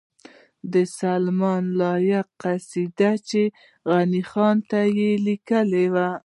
د 0.73 0.75
سلیمان 0.99 1.63
لایق 1.79 2.27
قصیده 2.41 3.11
چی 3.27 3.43
غنی 3.89 4.23
خان 4.29 4.57
ته 4.69 4.79
یی 4.97 5.11
لیکلې 5.25 5.85
وه 5.93 6.07